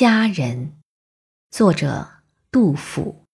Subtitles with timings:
[0.00, 0.80] 佳人，
[1.50, 2.08] 作者
[2.52, 3.24] 杜甫。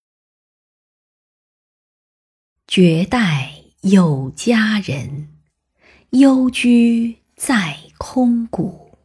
[2.67, 5.29] 绝代有佳人，
[6.13, 8.97] 幽居在空谷。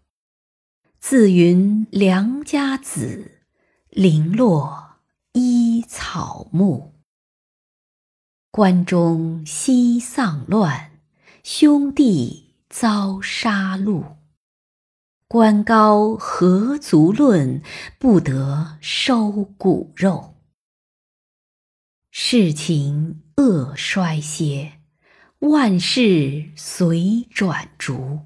[1.02, 3.42] 自云良家子，
[3.90, 5.02] 零落
[5.34, 6.94] 依草木。
[8.52, 11.02] 关中西丧乱，
[11.44, 14.19] 兄弟遭杀戮。
[15.32, 17.62] 官高何足论，
[18.00, 20.34] 不得收骨肉。
[22.10, 24.80] 世情恶衰歇，
[25.38, 28.22] 万事随转逐。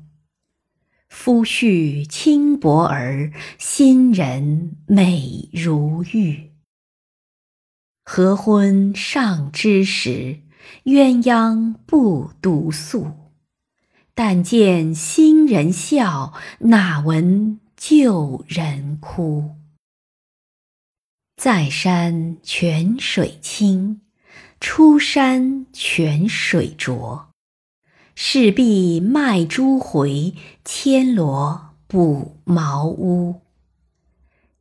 [1.09, 6.53] 夫婿轻薄儿，新人美如玉。
[8.05, 10.39] 合婚尚之时，
[10.85, 13.22] 鸳鸯不独宿。
[14.15, 19.55] 但见新人笑，哪闻旧人哭。
[21.35, 24.01] 在山泉水清，
[24.59, 27.29] 出山泉水浊。
[28.15, 33.41] 势必卖珠回，牵罗补茅屋。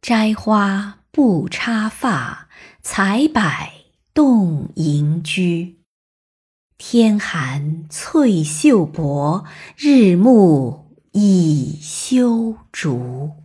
[0.00, 2.48] 摘花不插发，
[2.80, 3.42] 采柏
[4.14, 5.81] 动盈居。
[6.84, 9.44] 天寒翠袖薄，
[9.76, 13.41] 日暮倚修竹。